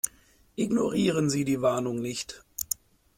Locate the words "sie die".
1.29-1.61